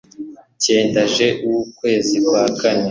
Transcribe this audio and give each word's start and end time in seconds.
cyendaj 0.61 1.15
w 1.47 1.49
ukwezi 1.63 2.17
kwa 2.25 2.43
kane 2.59 2.79